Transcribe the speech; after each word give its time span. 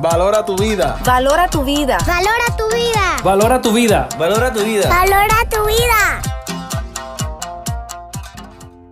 Valora 0.00 0.44
tu 0.44 0.54
vida. 0.54 0.96
Valora 1.04 1.48
tu 1.48 1.64
vida. 1.64 1.98
Valora 2.06 2.44
tu 2.56 2.68
vida. 2.72 3.16
Valora 3.24 3.60
tu 3.60 3.72
vida. 3.72 4.08
Valora 4.16 4.52
tu 4.52 4.64
vida. 4.64 4.88
Valora 4.88 5.34
tu 5.50 5.66
vida. 5.66 6.22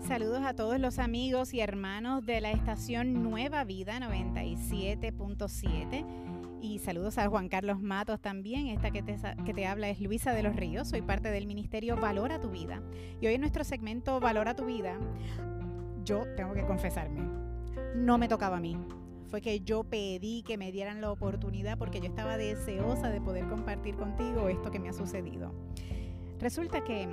Saludos 0.08 0.42
a 0.45 0.54
todos 0.54 0.80
los 0.80 0.98
amigos 0.98 1.54
y 1.54 1.61
hermanos 1.61 2.27
de 2.27 2.40
la 2.40 2.50
estación 2.50 3.22
Nueva 3.22 3.63
Vida 3.63 4.00
97.7. 4.00 6.04
Y 6.60 6.81
saludos 6.81 7.18
a 7.18 7.28
Juan 7.28 7.49
Carlos 7.49 7.81
Matos 7.81 8.21
también. 8.21 8.67
Esta 8.67 8.91
que 8.91 9.04
te, 9.04 9.17
que 9.45 9.54
te 9.54 9.68
habla 9.68 9.88
es 9.88 10.00
Luisa 10.00 10.32
de 10.32 10.42
los 10.42 10.56
Ríos. 10.56 10.88
Soy 10.88 11.03
parte 11.03 11.31
del 11.31 11.46
ministerio 11.46 11.96
Valora 11.96 12.41
tu 12.41 12.50
Vida. 12.50 12.82
Y 13.21 13.28
hoy 13.28 13.35
en 13.35 13.42
nuestro 13.42 13.63
segmento 13.63 14.18
Valora 14.18 14.56
tu 14.56 14.64
Vida, 14.64 14.95
yo 16.04 16.24
tengo 16.36 16.52
que 16.52 16.66
confesarme, 16.66 17.20
no 17.95 18.18
me 18.18 18.27
tocaba 18.27 18.56
a 18.56 18.60
mí. 18.60 18.77
Fue 19.36 19.42
que 19.42 19.60
yo 19.60 19.84
pedí 19.84 20.42
que 20.42 20.56
me 20.56 20.72
dieran 20.72 21.02
la 21.02 21.10
oportunidad 21.10 21.77
porque 21.77 22.00
yo 22.00 22.06
estaba 22.06 22.38
deseosa 22.38 23.10
de 23.10 23.20
poder 23.20 23.46
compartir 23.48 23.94
contigo 23.94 24.48
esto 24.48 24.70
que 24.70 24.78
me 24.78 24.88
ha 24.88 24.94
sucedido. 24.94 25.52
Resulta 26.38 26.82
que 26.82 27.06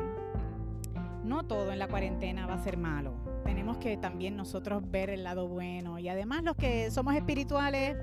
no 1.26 1.46
todo 1.46 1.74
en 1.74 1.80
la 1.80 1.90
cuarentena 1.90 2.48
va 2.48 2.54
a 2.54 2.64
ser 2.64 2.78
malo. 2.78 3.14
Tenemos 3.44 3.76
que 3.76 3.98
también 3.98 4.38
nosotros 4.38 4.90
ver 4.90 5.10
el 5.10 5.26
lado 5.26 5.50
bueno. 5.50 6.00
Y 6.00 6.08
además 6.08 6.44
los 6.44 6.56
que 6.56 6.90
somos 6.92 7.14
espirituales, 7.14 7.98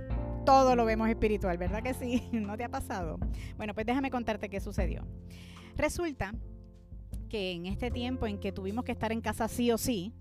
todo 0.44 0.76
lo 0.76 0.84
vemos 0.84 1.08
espiritual, 1.08 1.56
¿verdad 1.56 1.82
que 1.82 1.94
sí? 1.94 2.28
¿No 2.32 2.58
te 2.58 2.64
ha 2.64 2.68
pasado? 2.68 3.18
Bueno, 3.56 3.72
pues 3.72 3.86
déjame 3.86 4.10
contarte 4.10 4.50
qué 4.50 4.60
sucedió. 4.60 5.06
Resulta 5.78 6.34
que 7.30 7.52
en 7.52 7.64
este 7.64 7.90
tiempo 7.90 8.26
en 8.26 8.38
que 8.38 8.52
tuvimos 8.52 8.84
que 8.84 8.92
estar 8.92 9.12
en 9.12 9.22
casa 9.22 9.48
sí 9.48 9.72
o 9.72 9.78
sí, 9.78 10.12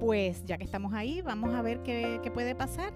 pues 0.00 0.44
ya 0.44 0.58
que 0.58 0.64
estamos 0.64 0.92
ahí, 0.94 1.22
vamos 1.22 1.54
a 1.54 1.62
ver 1.62 1.82
qué, 1.82 2.30
puede 2.32 2.54
pasar. 2.54 2.92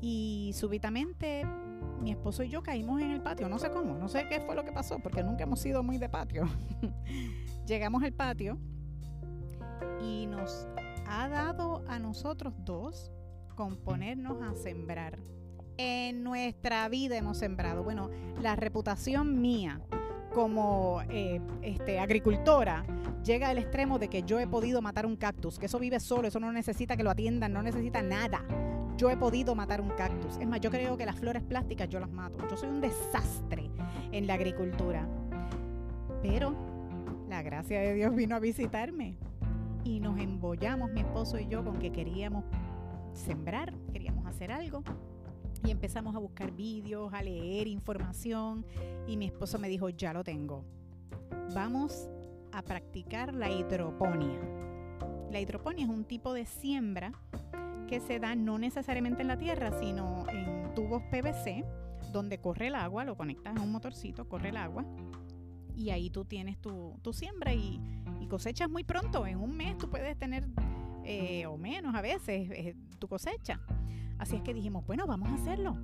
Y 0.00 0.52
súbitamente 0.54 1.44
mi 2.00 2.10
esposo 2.10 2.42
y 2.42 2.50
yo 2.50 2.62
caímos 2.62 3.00
en 3.00 3.10
el 3.10 3.22
patio, 3.22 3.48
no 3.48 3.58
sé 3.58 3.70
cómo, 3.70 3.94
no 3.94 4.08
sé 4.08 4.28
qué 4.28 4.40
fue 4.40 4.54
lo 4.54 4.64
que 4.64 4.72
pasó, 4.72 4.98
porque 4.98 5.22
nunca 5.22 5.44
hemos 5.44 5.60
sido 5.60 5.82
muy 5.82 5.98
de 5.98 6.08
patio. 6.08 6.44
Llegamos 7.66 8.02
al 8.02 8.12
patio 8.12 8.58
y 10.02 10.26
nos 10.26 10.68
ha 11.06 11.28
dado 11.28 11.82
a 11.88 11.98
nosotros 11.98 12.54
dos 12.64 13.10
con 13.54 13.76
ponernos 13.76 14.42
a 14.42 14.54
sembrar. 14.54 15.18
En 15.78 16.22
nuestra 16.22 16.88
vida 16.88 17.16
hemos 17.16 17.38
sembrado. 17.38 17.82
Bueno, 17.82 18.10
la 18.40 18.56
reputación 18.56 19.40
mía 19.40 19.80
como 20.36 21.00
eh, 21.08 21.40
este, 21.62 21.98
agricultora 21.98 22.84
llega 23.24 23.48
al 23.48 23.56
extremo 23.56 23.98
de 23.98 24.08
que 24.08 24.22
yo 24.22 24.38
he 24.38 24.46
podido 24.46 24.82
matar 24.82 25.06
un 25.06 25.16
cactus, 25.16 25.58
que 25.58 25.64
eso 25.64 25.78
vive 25.78 25.98
solo, 25.98 26.28
eso 26.28 26.38
no 26.38 26.52
necesita 26.52 26.94
que 26.94 27.02
lo 27.02 27.08
atiendan, 27.08 27.54
no 27.54 27.62
necesita 27.62 28.02
nada. 28.02 28.44
Yo 28.98 29.08
he 29.08 29.16
podido 29.16 29.54
matar 29.54 29.80
un 29.80 29.88
cactus. 29.88 30.36
Es 30.36 30.46
más, 30.46 30.60
yo 30.60 30.70
creo 30.70 30.98
que 30.98 31.06
las 31.06 31.16
flores 31.18 31.42
plásticas 31.42 31.88
yo 31.88 32.00
las 32.00 32.10
mato. 32.10 32.46
Yo 32.50 32.56
soy 32.58 32.68
un 32.68 32.82
desastre 32.82 33.70
en 34.12 34.26
la 34.26 34.34
agricultura. 34.34 35.08
Pero 36.20 36.54
la 37.30 37.40
gracia 37.40 37.80
de 37.80 37.94
Dios 37.94 38.14
vino 38.14 38.36
a 38.36 38.38
visitarme 38.38 39.16
y 39.84 40.00
nos 40.00 40.20
embollamos, 40.20 40.90
mi 40.90 41.00
esposo 41.00 41.38
y 41.38 41.46
yo, 41.46 41.64
con 41.64 41.78
que 41.78 41.92
queríamos 41.92 42.44
sembrar, 43.14 43.72
queríamos 43.90 44.26
hacer 44.26 44.52
algo. 44.52 44.82
Y 45.66 45.70
empezamos 45.72 46.14
a 46.14 46.20
buscar 46.20 46.52
vídeos, 46.52 47.12
a 47.12 47.22
leer 47.22 47.66
información. 47.66 48.64
Y 49.08 49.16
mi 49.16 49.26
esposo 49.26 49.58
me 49.58 49.68
dijo, 49.68 49.88
ya 49.88 50.12
lo 50.12 50.22
tengo. 50.22 50.64
Vamos 51.54 52.08
a 52.52 52.62
practicar 52.62 53.34
la 53.34 53.50
hidroponía. 53.50 54.38
La 55.32 55.40
hidroponía 55.40 55.86
es 55.86 55.90
un 55.90 56.04
tipo 56.04 56.32
de 56.34 56.46
siembra 56.46 57.12
que 57.88 57.98
se 57.98 58.20
da 58.20 58.36
no 58.36 58.58
necesariamente 58.58 59.22
en 59.22 59.28
la 59.28 59.38
tierra, 59.38 59.76
sino 59.80 60.28
en 60.28 60.72
tubos 60.74 61.02
PVC, 61.10 61.64
donde 62.12 62.38
corre 62.38 62.68
el 62.68 62.76
agua, 62.76 63.04
lo 63.04 63.16
conectas 63.16 63.56
a 63.56 63.60
un 63.60 63.72
motorcito, 63.72 64.28
corre 64.28 64.50
el 64.50 64.56
agua, 64.56 64.84
y 65.74 65.90
ahí 65.90 66.10
tú 66.10 66.24
tienes 66.24 66.60
tu, 66.60 66.98
tu 67.02 67.12
siembra 67.12 67.52
y, 67.52 67.80
y, 68.20 68.26
cosechas 68.28 68.70
muy 68.70 68.84
pronto. 68.84 69.26
En 69.26 69.38
un 69.38 69.56
mes 69.56 69.76
tú 69.78 69.90
puedes 69.90 70.16
tener, 70.16 70.46
eh, 71.04 71.44
o 71.46 71.56
menos 71.58 71.94
a 71.94 72.00
veces, 72.00 72.50
eh, 72.50 72.76
tu 72.98 73.08
cosecha. 73.08 73.60
Así 74.18 74.36
es 74.36 74.42
que 74.42 74.54
dijimos, 74.54 74.86
bueno, 74.86 75.06
vamos 75.06 75.28
a 75.28 75.34
hacerlo. 75.34 75.76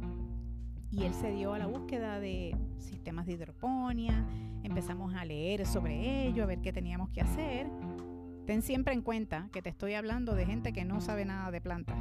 Y 0.90 1.04
él 1.04 1.14
se 1.14 1.32
dio 1.32 1.54
a 1.54 1.58
la 1.58 1.66
búsqueda 1.66 2.20
de 2.20 2.54
sistemas 2.78 3.26
de 3.26 3.32
hidroponía, 3.32 4.26
empezamos 4.62 5.14
a 5.14 5.24
leer 5.24 5.66
sobre 5.66 6.26
ello, 6.26 6.42
a 6.42 6.46
ver 6.46 6.60
qué 6.60 6.72
teníamos 6.72 7.08
que 7.10 7.22
hacer. 7.22 7.66
Ten 8.46 8.62
siempre 8.62 8.92
en 8.92 9.02
cuenta 9.02 9.48
que 9.52 9.62
te 9.62 9.70
estoy 9.70 9.94
hablando 9.94 10.34
de 10.34 10.44
gente 10.44 10.72
que 10.72 10.84
no 10.84 11.00
sabe 11.00 11.24
nada 11.24 11.50
de 11.50 11.60
plantas. 11.60 11.96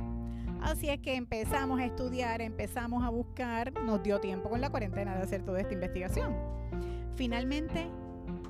Así 0.62 0.90
es 0.90 1.00
que 1.00 1.16
empezamos 1.16 1.80
a 1.80 1.86
estudiar, 1.86 2.41
empezamos 2.41 3.03
a 3.03 3.09
buscar, 3.09 3.74
nos 3.84 4.03
dio 4.03 4.20
tiempo 4.20 4.50
con 4.50 4.62
la 4.62 4.70
cuarentena 4.70 5.16
de 5.16 5.24
hacer 5.24 5.44
toda 5.44 5.59
esta 5.59 5.74
investigación. 5.74 6.36
Finalmente 7.16 7.90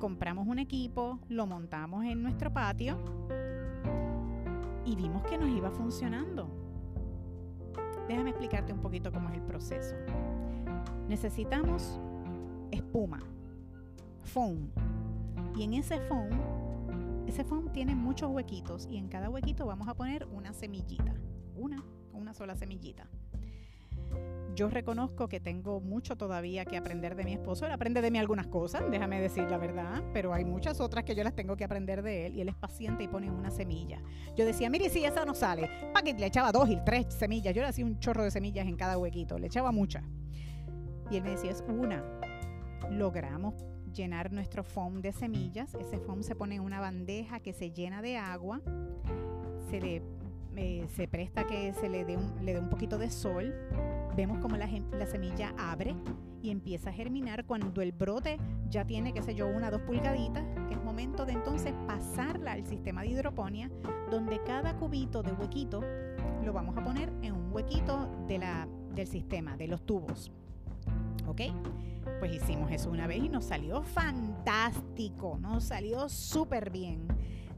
compramos 0.00 0.46
un 0.46 0.58
equipo, 0.58 1.20
lo 1.28 1.46
montamos 1.46 2.04
en 2.04 2.22
nuestro 2.22 2.52
patio 2.52 2.98
y 4.84 4.96
vimos 4.96 5.22
que 5.24 5.38
nos 5.38 5.48
iba 5.48 5.70
funcionando. 5.70 6.61
Déjame 8.08 8.30
explicarte 8.30 8.72
un 8.72 8.80
poquito 8.80 9.12
cómo 9.12 9.28
es 9.28 9.36
el 9.36 9.42
proceso. 9.42 9.94
Necesitamos 11.08 12.00
espuma, 12.70 13.20
foam. 14.24 14.70
Y 15.56 15.64
en 15.64 15.74
ese 15.74 16.00
foam, 16.00 16.30
ese 17.26 17.44
foam 17.44 17.72
tiene 17.72 17.94
muchos 17.94 18.30
huequitos 18.30 18.88
y 18.90 18.96
en 18.96 19.08
cada 19.08 19.28
huequito 19.28 19.66
vamos 19.66 19.88
a 19.88 19.94
poner 19.94 20.26
una 20.32 20.52
semillita. 20.52 21.14
Una, 21.56 21.84
una 22.12 22.34
sola 22.34 22.56
semillita. 22.56 23.08
Yo 24.54 24.68
reconozco 24.68 25.28
que 25.28 25.40
tengo 25.40 25.80
mucho 25.80 26.16
todavía 26.16 26.66
que 26.66 26.76
aprender 26.76 27.14
de 27.14 27.24
mi 27.24 27.32
esposo. 27.32 27.64
Él 27.64 27.72
aprende 27.72 28.02
de 28.02 28.10
mí 28.10 28.18
algunas 28.18 28.46
cosas, 28.48 28.82
déjame 28.90 29.20
decir 29.20 29.44
la 29.44 29.56
verdad, 29.56 30.02
pero 30.12 30.34
hay 30.34 30.44
muchas 30.44 30.80
otras 30.80 31.04
que 31.04 31.14
yo 31.14 31.24
las 31.24 31.34
tengo 31.34 31.56
que 31.56 31.64
aprender 31.64 32.02
de 32.02 32.26
él 32.26 32.36
y 32.36 32.42
él 32.42 32.48
es 32.48 32.54
paciente 32.54 33.02
y 33.02 33.08
pone 33.08 33.30
una 33.30 33.50
semilla. 33.50 34.02
Yo 34.36 34.44
decía, 34.44 34.68
mire, 34.68 34.90
si 34.90 35.04
esa 35.04 35.24
no 35.24 35.34
sale, 35.34 35.70
para 35.92 36.04
que 36.04 36.12
le 36.12 36.26
echaba 36.26 36.52
dos 36.52 36.68
y 36.68 36.78
tres 36.84 37.06
semillas. 37.14 37.54
Yo 37.54 37.62
le 37.62 37.68
hacía 37.68 37.86
un 37.86 37.98
chorro 37.98 38.24
de 38.24 38.30
semillas 38.30 38.66
en 38.66 38.76
cada 38.76 38.98
huequito, 38.98 39.38
le 39.38 39.46
echaba 39.46 39.72
muchas. 39.72 40.04
Y 41.10 41.16
él 41.16 41.22
me 41.22 41.30
decía, 41.30 41.50
es 41.50 41.64
una. 41.66 42.04
Logramos 42.90 43.54
llenar 43.94 44.32
nuestro 44.32 44.64
foam 44.64 45.00
de 45.00 45.12
semillas. 45.12 45.74
Ese 45.74 45.98
foam 45.98 46.22
se 46.22 46.34
pone 46.34 46.56
en 46.56 46.62
una 46.62 46.80
bandeja 46.80 47.40
que 47.40 47.54
se 47.54 47.70
llena 47.70 48.02
de 48.02 48.18
agua. 48.18 48.60
Se 49.70 49.80
le 49.80 50.02
eh, 50.56 50.86
se 50.94 51.08
presta 51.08 51.46
que 51.46 51.72
se 51.72 51.88
le 51.88 52.04
dé 52.04 52.18
un, 52.18 52.44
le 52.44 52.52
dé 52.52 52.60
un 52.60 52.68
poquito 52.68 52.98
de 52.98 53.10
sol. 53.10 53.54
Vemos 54.16 54.38
como 54.38 54.56
la, 54.56 54.68
la, 54.92 55.06
semilla 55.06 55.54
abre 55.58 55.96
y 56.42 56.50
empieza 56.50 56.90
a 56.90 56.92
germinar. 56.92 57.46
Cuando 57.46 57.80
el 57.80 57.92
brote 57.92 58.38
ya 58.68 58.84
tiene, 58.86 59.12
qué 59.12 59.22
sé 59.22 59.34
yo, 59.34 59.48
una 59.48 59.68
o 59.68 59.70
dos 59.70 59.82
pulgaditas, 59.82 60.44
es 60.70 60.82
momento 60.82 61.24
de 61.24 61.32
entonces 61.32 61.72
pasarla 61.86 62.52
al 62.52 62.66
sistema 62.66 63.02
de 63.02 63.08
hidroponía, 63.08 63.70
donde 64.10 64.42
cada 64.44 64.76
cubito 64.76 65.22
de 65.22 65.32
huequito 65.32 65.82
lo 66.44 66.52
vamos 66.52 66.76
a 66.76 66.84
poner 66.84 67.12
en 67.22 67.32
un 67.32 67.52
huequito 67.52 68.08
de 68.26 68.38
la, 68.38 68.68
del 68.94 69.06
sistema, 69.06 69.56
de 69.56 69.68
los 69.68 69.86
tubos. 69.86 70.30
¿Ok? 71.26 71.40
Pues 72.18 72.34
hicimos 72.34 72.70
eso 72.70 72.90
una 72.90 73.06
vez 73.06 73.22
y 73.22 73.28
nos 73.28 73.44
salió 73.44 73.82
fantástico, 73.82 75.38
nos 75.40 75.64
salió 75.64 76.08
súper 76.08 76.70
bien. 76.70 77.06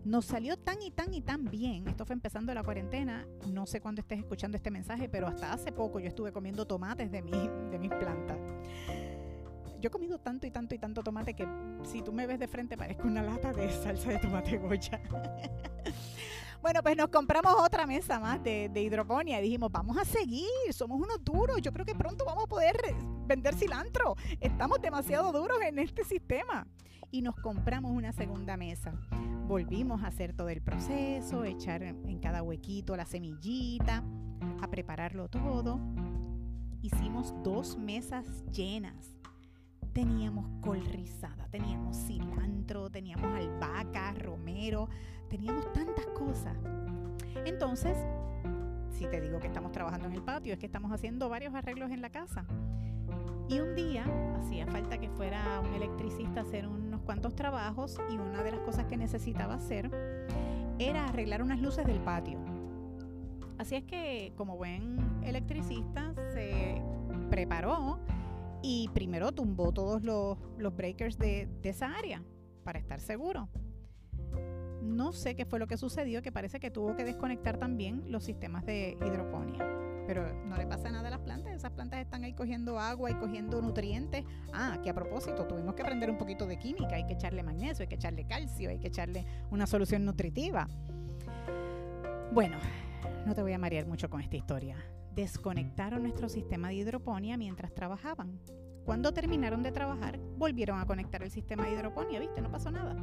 Nos 0.05 0.27
salió 0.27 0.59
tan 0.59 0.83
y 0.83 0.91
tan 0.91 1.15
y 1.15 1.23
tan 1.23 1.47
bien. 1.47 1.89
Esto 1.89 2.05
fue 2.05 2.13
empezando 2.13 2.53
la 2.53 2.63
cuarentena. 2.63 3.27
No 3.51 3.65
sé 3.65 3.81
cuándo 3.81 4.03
estés 4.03 4.19
escuchando 4.19 4.57
este 4.57 4.71
mensaje, 4.71 5.09
pero 5.09 5.27
hasta 5.27 5.53
hace 5.53 5.73
poco 5.73 5.99
yo 5.99 6.09
estuve 6.09 6.31
comiendo 6.31 6.67
tomates 6.67 7.11
de, 7.11 7.23
mi, 7.23 7.31
de 7.71 7.79
mis 7.79 7.91
plantas. 7.91 8.37
Yo 9.81 9.89
he 9.89 9.91
comido 9.91 10.19
tanto 10.19 10.47
y 10.47 10.51
tanto 10.51 10.75
y 10.75 10.79
tanto 10.79 11.03
tomate 11.03 11.35
que 11.35 11.49
si 11.85 12.03
tú 12.03 12.13
me 12.13 12.27
ves 12.27 12.39
de 12.39 12.49
frente 12.49 12.77
parezco 12.77 13.07
una 13.07 13.23
lata 13.23 13.53
de 13.53 13.71
salsa 13.71 14.11
de 14.11 14.19
tomate 14.19 14.59
goya. 14.59 15.01
Bueno, 16.63 16.83
pues 16.83 16.97
nos 16.97 17.09
compramos 17.09 17.55
otra 17.59 17.87
mesa 17.87 18.19
más 18.19 18.43
de, 18.43 18.71
de, 18.71 18.81
hidroponía 18.81 19.39
y 19.39 19.43
dijimos, 19.43 19.71
vamos 19.71 19.99
a 19.99 20.05
seguir, 20.07 20.49
somos 20.71 20.99
unos 20.99 21.23
duros, 21.23 21.61
yo 21.61 21.71
creo 21.71 21.85
que 21.85 21.95
pronto 21.95 22.25
vamos 22.25 22.45
a 22.45 22.47
poder 22.47 22.75
vender 23.27 23.55
cilantro, 23.55 24.17
estamos 24.41 24.81
demasiado 24.81 25.31
duros 25.31 25.59
en 25.61 25.79
este 25.79 26.05
sistema. 26.05 26.67
Y 27.11 27.23
nos 27.23 27.37
compramos 27.37 27.93
una 27.93 28.13
segunda 28.13 28.57
mesa. 28.57 28.93
Volvimos 29.47 30.03
a 30.03 30.09
hacer 30.09 30.35
todo 30.35 30.49
el 30.49 30.63
proceso, 30.63 31.45
echar 31.45 31.83
en 31.83 32.19
cada 32.19 32.43
huequito 32.43 32.97
la 32.97 33.05
semillita, 33.05 34.03
a 34.61 34.69
prepararlo 34.69 35.29
todo. 35.29 35.81
Hicimos 36.83 37.35
dos 37.43 37.79
mesas 37.79 38.45
llenas. 38.53 39.17
Teníamos 39.93 40.47
col 40.61 40.85
rizada, 40.85 41.47
teníamos 41.51 41.97
cilantro, 41.97 42.91
teníamos 42.91 43.33
albahaca, 43.33 44.13
romero, 44.15 44.89
teníamos 45.29 45.73
tantas 45.73 46.07
cosas. 46.09 46.57
Entonces, 47.45 47.97
si 48.91 49.07
te 49.07 49.21
digo 49.21 49.39
que 49.39 49.47
estamos 49.47 49.73
trabajando 49.73 50.09
en 50.09 50.15
el 50.15 50.23
patio, 50.23 50.53
es 50.53 50.59
que 50.59 50.67
estamos 50.67 50.91
haciendo 50.93 51.29
varios 51.29 51.55
arreglos 51.55 51.91
en 51.91 52.03
la 52.03 52.11
casa. 52.11 52.45
Y 53.49 53.61
un 53.61 53.75
día 53.75 54.05
hacía 54.39 54.67
falta 54.67 54.99
que 54.99 55.09
fuera 55.11 55.61
un 55.61 55.75
electricista 55.75 56.41
a 56.41 56.43
hacer 56.45 56.67
unos 56.67 56.84
cuantos 57.05 57.35
trabajos 57.35 57.99
y 58.11 58.17
una 58.17 58.43
de 58.43 58.53
las 58.53 58.61
cosas 58.61 58.87
que 58.87 58.97
necesitaba 58.97 59.55
hacer 59.55 59.91
era 60.79 61.07
arreglar 61.07 61.43
unas 61.43 61.61
luces 61.61 61.87
del 61.87 62.01
patio. 62.01 62.39
Así 63.59 63.77
es 63.77 63.85
que 63.85 64.33
como 64.37 64.57
buen 64.57 64.99
electricista 65.23 66.13
se 66.33 66.83
preparó 67.31 68.01
y 68.63 68.89
primero 68.95 69.33
tumbó 69.33 69.73
todos 69.73 70.03
los, 70.03 70.39
breakers 70.77 71.19
de, 71.19 71.49
de 71.63 71.69
esa 71.69 71.95
área 71.95 72.23
para 72.65 72.79
estar 72.79 73.01
seguro. 73.01 73.49
No 74.83 75.13
sé 75.13 75.35
qué 75.37 75.45
fue 75.45 75.59
lo 75.59 75.67
que 75.67 75.77
sucedió, 75.77 76.23
que 76.23 76.33
parece 76.33 76.61
que 76.61 76.71
tuvo 76.71 76.97
que 76.97 77.05
desconectar 77.05 77.59
también 77.59 78.11
los 78.11 78.25
sistemas 78.25 78.67
de 78.67 78.99
hidroponía. 79.01 79.94
Pero 80.07 80.33
no 80.45 80.57
le 80.57 80.67
pasa 80.67 80.91
nada 80.91 81.09
a 81.09 81.11
las 81.11 81.21
plantas, 81.21 81.55
esas 81.55 81.71
plantas 81.71 82.01
están 82.01 82.25
ahí 82.25 82.35
cogiendo 82.35 82.79
agua 82.79 83.11
y 83.11 83.15
cogiendo 83.15 83.61
nutrientes. 83.63 84.25
Ah, 84.53 84.79
que 84.83 84.91
a 84.91 84.95
propósito, 84.95 85.47
tuvimos 85.47 85.75
que 85.75 85.83
aprender 85.83 86.11
un 86.11 86.19
poquito 86.19 86.47
de 86.47 86.59
química, 86.59 86.97
hay 86.97 87.07
que 87.07 87.15
echarle 87.15 87.43
magnesio, 87.43 87.83
hay 87.83 87.89
que 87.89 87.95
echarle 87.95 88.27
calcio, 88.27 88.71
hay 88.71 88.79
que 88.79 88.89
echarle 88.89 89.25
una 89.51 89.67
solución 89.67 90.05
nutritiva. 90.05 90.69
Bueno, 92.33 92.59
no 93.27 93.35
te 93.35 93.43
voy 93.43 93.53
a 93.53 93.59
marear 93.59 93.87
mucho 93.87 94.11
con 94.11 94.21
esta 94.21 94.37
historia. 94.37 94.77
Desconectaron 95.15 96.03
nuestro 96.03 96.29
sistema 96.29 96.69
de 96.69 96.75
hidroponía 96.75 97.37
mientras 97.37 97.73
trabajaban. 97.73 98.41
Cuando 98.85 99.15
terminaron 99.15 99.63
de 99.63 99.73
trabajar, 99.73 100.19
volvieron 100.37 100.79
a 100.79 100.87
conectar 100.87 101.23
el 101.23 101.31
sistema 101.31 101.65
de 101.65 101.73
hidroponía, 101.73 102.21
¿viste? 102.21 102.43
No 102.43 102.51
pasó 102.51 102.71
nada. 102.71 102.95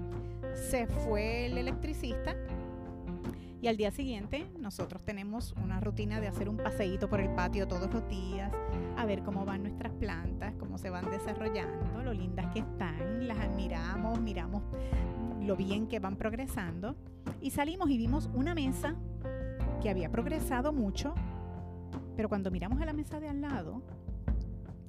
Se 0.54 0.86
fue 0.86 1.48
el 1.48 1.58
electricista 1.58 2.36
y 3.62 3.68
al 3.68 3.78
día 3.78 3.92
siguiente 3.92 4.50
nosotros 4.60 5.04
tenemos 5.04 5.54
una 5.64 5.80
rutina 5.80 6.20
de 6.20 6.28
hacer 6.28 6.50
un 6.50 6.58
paseíto 6.58 7.10
por 7.10 7.20
el 7.20 7.30
patio 7.36 7.68
todos 7.68 7.94
los 7.94 8.08
días, 8.10 8.52
a 8.98 9.06
ver 9.06 9.22
cómo 9.24 9.46
van 9.46 9.64
nuestras 9.64 9.94
plantas, 9.94 10.54
cómo 10.60 10.78
se 10.78 10.90
van 10.90 11.12
desarrollando, 11.12 12.02
lo 12.02 12.12
lindas 12.14 12.52
que 12.54 12.60
están, 12.60 13.28
las 13.28 13.38
admiramos, 13.38 14.20
miramos 14.20 14.64
lo 15.42 15.56
bien 15.56 15.88
que 15.88 16.00
van 16.00 16.18
progresando 16.18 16.96
y 17.40 17.52
salimos 17.52 17.90
y 17.90 17.98
vimos 17.98 18.30
una 18.34 18.56
mesa 18.56 18.96
que 19.82 19.90
había 19.90 20.12
progresado 20.12 20.74
mucho, 20.74 21.14
pero 22.16 22.30
cuando 22.30 22.50
miramos 22.50 22.82
a 22.82 22.86
la 22.86 22.94
mesa 22.94 23.20
de 23.20 23.30
al 23.30 23.42
lado, 23.42 23.84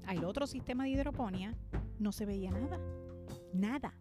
al 0.06 0.24
otro 0.24 0.46
sistema 0.46 0.84
de 0.84 0.90
hidroponía, 0.90 1.54
no 1.98 2.10
se 2.12 2.26
veía 2.26 2.50
nada. 2.50 2.80
Nada. 3.54 3.94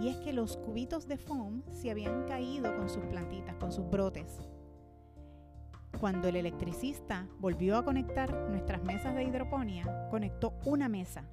Y 0.00 0.08
es 0.08 0.16
que 0.18 0.32
los 0.32 0.56
cubitos 0.56 1.08
de 1.08 1.16
foam 1.16 1.62
se 1.72 1.90
habían 1.90 2.24
caído 2.26 2.76
con 2.76 2.88
sus 2.88 3.04
plantitas, 3.06 3.56
con 3.56 3.72
sus 3.72 3.88
brotes. 3.88 4.38
Cuando 6.00 6.28
el 6.28 6.36
electricista 6.36 7.26
volvió 7.40 7.76
a 7.76 7.84
conectar 7.84 8.32
nuestras 8.48 8.82
mesas 8.84 9.16
de 9.16 9.24
hidroponía, 9.24 10.08
conectó 10.10 10.54
una 10.64 10.88
mesa 10.88 11.24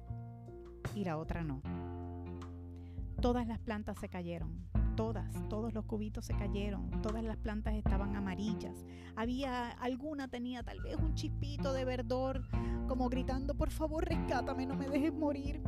y 0.94 1.04
la 1.04 1.18
otra 1.18 1.44
no. 1.44 1.62
Todas 3.20 3.46
las 3.46 3.60
plantas 3.60 3.98
se 4.00 4.08
cayeron, 4.08 4.66
todas, 4.96 5.30
todos 5.48 5.72
los 5.72 5.84
cubitos 5.84 6.26
se 6.26 6.34
cayeron, 6.34 6.90
todas 7.02 7.22
las 7.22 7.36
plantas 7.36 7.74
estaban 7.74 8.16
amarillas. 8.16 8.84
Había 9.14 9.68
alguna 9.70 10.26
tenía 10.26 10.64
tal 10.64 10.80
vez 10.80 10.96
un 10.96 11.14
chispito 11.14 11.72
de 11.72 11.84
verdor, 11.84 12.42
como 12.88 13.08
gritando, 13.08 13.54
por 13.54 13.70
favor, 13.70 14.04
rescátame, 14.04 14.66
no 14.66 14.74
me 14.74 14.88
dejes 14.88 15.14
morir. 15.14 15.62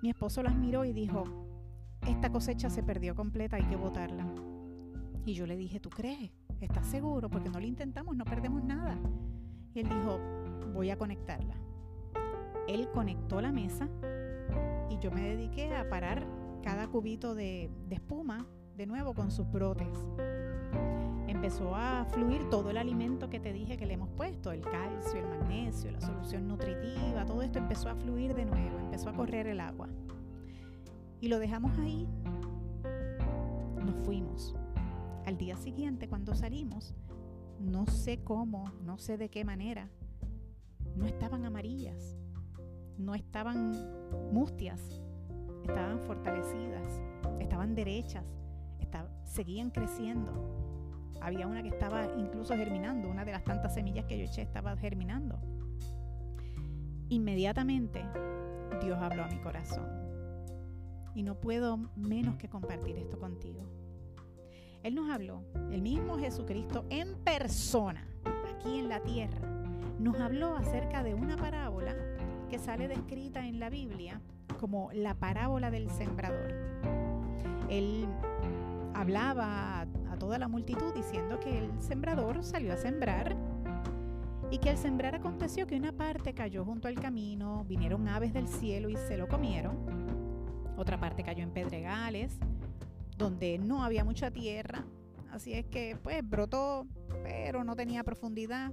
Mi 0.00 0.10
esposo 0.10 0.42
las 0.42 0.56
miró 0.56 0.84
y 0.84 0.92
dijo, 0.92 1.24
esta 2.06 2.30
cosecha 2.30 2.70
se 2.70 2.82
perdió 2.82 3.14
completa, 3.14 3.56
hay 3.56 3.64
que 3.64 3.76
botarla. 3.76 4.26
Y 5.24 5.34
yo 5.34 5.46
le 5.46 5.56
dije, 5.56 5.80
¿tú 5.80 5.90
crees? 5.90 6.30
¿Estás 6.60 6.86
seguro? 6.86 7.28
Porque 7.30 7.48
no 7.48 7.60
lo 7.60 7.66
intentamos, 7.66 8.16
no 8.16 8.24
perdemos 8.24 8.62
nada. 8.64 8.98
Y 9.74 9.80
él 9.80 9.88
dijo, 9.88 10.18
voy 10.72 10.90
a 10.90 10.96
conectarla. 10.98 11.54
Él 12.68 12.88
conectó 12.92 13.40
la 13.40 13.52
mesa 13.52 13.88
y 14.90 14.98
yo 14.98 15.10
me 15.10 15.22
dediqué 15.22 15.74
a 15.74 15.88
parar 15.88 16.26
cada 16.62 16.86
cubito 16.88 17.34
de, 17.34 17.70
espuma 17.90 18.46
de 18.76 18.86
nuevo 18.86 19.14
con 19.14 19.30
sus 19.30 19.50
brotes. 19.50 19.88
Empezó 21.26 21.74
a 21.74 22.04
fluir 22.10 22.48
todo 22.50 22.70
el 22.70 22.76
alimento 22.76 23.30
que 23.30 23.40
te 23.40 23.52
dije 23.52 23.76
que 23.76 23.86
le 23.86 23.94
hemos 23.94 24.10
puesto, 24.10 24.52
el 24.52 24.60
calcio, 24.60 25.18
el 25.18 25.28
magnesio, 25.28 25.90
la 25.90 26.00
solución 26.00 26.46
nutritiva, 26.46 27.24
todo 27.24 27.42
esto 27.42 27.58
empezó 27.58 27.88
a 27.88 27.94
fluir 27.94 28.34
de 28.34 28.44
nuevo, 28.44 28.78
empezó 28.78 29.08
a 29.08 29.12
correr 29.12 29.46
el 29.46 29.60
agua. 29.60 29.88
Y 31.22 31.28
lo 31.28 31.38
dejamos 31.38 31.78
ahí, 31.78 32.08
nos 33.76 33.94
fuimos. 34.04 34.56
Al 35.24 35.38
día 35.38 35.56
siguiente, 35.56 36.08
cuando 36.08 36.34
salimos, 36.34 36.96
no 37.60 37.86
sé 37.86 38.24
cómo, 38.24 38.64
no 38.84 38.98
sé 38.98 39.16
de 39.16 39.28
qué 39.28 39.44
manera, 39.44 39.88
no 40.96 41.06
estaban 41.06 41.44
amarillas, 41.44 42.18
no 42.98 43.14
estaban 43.14 43.72
mustias, 44.32 45.00
estaban 45.62 46.00
fortalecidas, 46.00 47.00
estaban 47.38 47.76
derechas, 47.76 48.24
seguían 49.22 49.70
creciendo. 49.70 50.32
Había 51.20 51.46
una 51.46 51.62
que 51.62 51.68
estaba 51.68 52.04
incluso 52.18 52.56
germinando, 52.56 53.08
una 53.08 53.24
de 53.24 53.30
las 53.30 53.44
tantas 53.44 53.74
semillas 53.74 54.06
que 54.06 54.18
yo 54.18 54.24
eché 54.24 54.42
estaba 54.42 54.76
germinando. 54.76 55.38
Inmediatamente 57.10 58.04
Dios 58.82 58.98
habló 59.00 59.22
a 59.22 59.28
mi 59.28 59.38
corazón. 59.38 60.01
Y 61.14 61.22
no 61.22 61.40
puedo 61.40 61.76
menos 61.96 62.36
que 62.36 62.48
compartir 62.48 62.96
esto 62.96 63.18
contigo. 63.18 63.62
Él 64.82 64.94
nos 64.94 65.10
habló, 65.10 65.44
el 65.70 65.80
mismo 65.80 66.18
Jesucristo 66.18 66.84
en 66.90 67.14
persona, 67.22 68.06
aquí 68.50 68.78
en 68.78 68.88
la 68.88 69.00
tierra, 69.00 69.40
nos 69.98 70.18
habló 70.20 70.56
acerca 70.56 71.04
de 71.04 71.14
una 71.14 71.36
parábola 71.36 71.94
que 72.50 72.58
sale 72.58 72.88
descrita 72.88 73.46
en 73.46 73.60
la 73.60 73.70
Biblia 73.70 74.20
como 74.58 74.90
la 74.92 75.14
parábola 75.14 75.70
del 75.70 75.88
sembrador. 75.90 76.52
Él 77.68 78.06
hablaba 78.94 79.80
a 79.80 80.16
toda 80.18 80.38
la 80.38 80.48
multitud 80.48 80.92
diciendo 80.94 81.38
que 81.40 81.58
el 81.58 81.80
sembrador 81.80 82.42
salió 82.42 82.72
a 82.72 82.76
sembrar 82.76 83.36
y 84.50 84.58
que 84.58 84.70
al 84.70 84.76
sembrar 84.76 85.14
aconteció 85.14 85.66
que 85.66 85.76
una 85.76 85.92
parte 85.92 86.34
cayó 86.34 86.64
junto 86.64 86.86
al 86.86 86.96
camino, 86.96 87.64
vinieron 87.64 88.06
aves 88.06 88.34
del 88.34 88.48
cielo 88.48 88.90
y 88.90 88.96
se 88.96 89.16
lo 89.16 89.26
comieron, 89.26 89.76
otra 90.76 90.98
parte 90.98 91.22
cayó 91.22 91.42
en 91.42 91.50
pedregales, 91.50 92.38
donde 93.16 93.58
no 93.58 93.84
había 93.84 94.04
mucha 94.04 94.30
tierra, 94.30 94.84
así 95.30 95.52
es 95.52 95.66
que 95.66 95.96
pues 96.02 96.28
brotó, 96.28 96.86
pero 97.22 97.64
no 97.64 97.76
tenía 97.76 98.04
profundidad, 98.04 98.72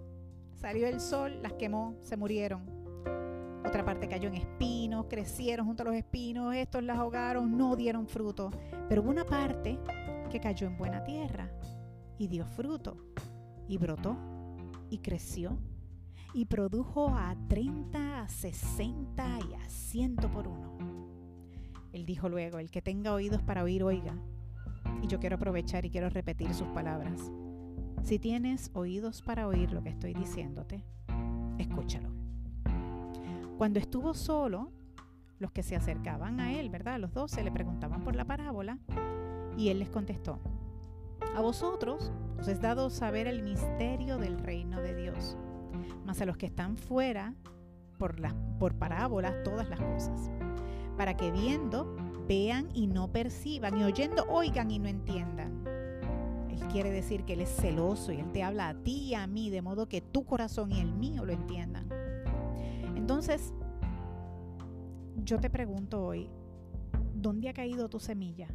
salió 0.55 0.87
el 0.87 0.99
sol, 0.99 1.39
las 1.41 1.53
quemó, 1.53 1.95
se 2.01 2.17
murieron. 2.17 2.79
Otra 3.65 3.83
parte 3.83 4.07
cayó 4.07 4.29
en 4.29 4.35
espinos, 4.35 5.07
crecieron 5.09 5.65
junto 5.65 5.83
a 5.83 5.87
los 5.87 5.95
espinos, 5.95 6.55
estos 6.55 6.81
las 6.83 6.97
ahogaron, 6.97 7.57
no 7.57 7.75
dieron 7.75 8.07
fruto. 8.07 8.51
Pero 8.87 9.01
hubo 9.01 9.09
una 9.09 9.25
parte 9.25 9.77
que 10.31 10.39
cayó 10.39 10.67
en 10.67 10.77
buena 10.77 11.03
tierra 11.03 11.51
y 12.17 12.27
dio 12.27 12.45
fruto 12.45 12.97
y 13.67 13.77
brotó 13.77 14.17
y 14.89 14.99
creció 14.99 15.57
y 16.33 16.45
produjo 16.45 17.09
a 17.09 17.35
30, 17.47 18.21
a 18.21 18.27
60 18.27 19.39
y 19.49 19.53
a 19.53 19.69
100 19.69 20.15
por 20.15 20.47
uno. 20.47 21.18
Él 21.93 22.05
dijo 22.05 22.29
luego, 22.29 22.59
el 22.59 22.71
que 22.71 22.81
tenga 22.81 23.13
oídos 23.13 23.41
para 23.41 23.63
oír, 23.63 23.83
oiga. 23.83 24.15
Y 25.01 25.07
yo 25.07 25.19
quiero 25.19 25.37
aprovechar 25.37 25.85
y 25.85 25.89
quiero 25.89 26.09
repetir 26.09 26.53
sus 26.53 26.67
palabras. 26.69 27.31
Si 28.03 28.19
tienes 28.19 28.71
oídos 28.73 29.21
para 29.21 29.47
oír 29.47 29.71
lo 29.71 29.83
que 29.83 29.89
estoy 29.89 30.13
diciéndote, 30.13 30.83
escúchalo. 31.57 32.09
Cuando 33.57 33.79
estuvo 33.79 34.13
solo, 34.13 34.71
los 35.39 35.51
que 35.51 35.63
se 35.63 35.75
acercaban 35.75 36.39
a 36.39 36.53
él, 36.53 36.69
¿verdad? 36.69 36.99
Los 36.99 37.13
dos 37.13 37.31
se 37.31 37.43
le 37.43 37.51
preguntaban 37.51 38.03
por 38.03 38.15
la 38.15 38.25
parábola 38.25 38.77
y 39.57 39.69
él 39.69 39.79
les 39.79 39.89
contestó, 39.89 40.39
a 41.35 41.41
vosotros 41.41 42.11
os 42.39 42.47
es 42.47 42.61
dado 42.61 42.89
saber 42.89 43.27
el 43.27 43.43
misterio 43.43 44.17
del 44.17 44.39
reino 44.39 44.81
de 44.81 44.95
Dios, 44.95 45.37
mas 46.05 46.21
a 46.21 46.25
los 46.25 46.37
que 46.37 46.45
están 46.45 46.77
fuera, 46.77 47.35
por, 47.97 48.15
por 48.57 48.75
parábolas, 48.75 49.43
todas 49.43 49.69
las 49.69 49.79
cosas, 49.79 50.31
para 50.99 51.15
que 51.15 51.31
viendo, 51.31 51.95
vean 52.27 52.67
y 52.73 52.87
no 52.87 53.09
perciban, 53.09 53.79
y 53.79 53.85
oyendo, 53.85 54.25
oigan 54.27 54.69
y 54.69 54.79
no 54.79 54.89
entiendan. 54.89 55.63
Él 56.49 56.59
quiere 56.67 56.91
decir 56.91 57.23
que 57.23 57.35
Él 57.35 57.39
es 57.39 57.55
celoso 57.55 58.11
y 58.11 58.17
Él 58.17 58.33
te 58.33 58.43
habla 58.43 58.67
a 58.67 58.73
ti 58.73 59.05
y 59.05 59.13
a 59.13 59.25
mí, 59.25 59.49
de 59.49 59.61
modo 59.61 59.87
que 59.87 60.01
tu 60.01 60.25
corazón 60.25 60.73
y 60.73 60.81
el 60.81 60.91
mío 60.91 61.23
lo 61.23 61.31
entiendan. 61.31 61.87
Entonces, 62.97 63.53
yo 65.23 65.39
te 65.39 65.49
pregunto 65.49 66.03
hoy, 66.03 66.29
¿dónde 67.13 67.47
ha 67.47 67.53
caído 67.53 67.87
tu 67.87 68.01
semilla? 68.01 68.49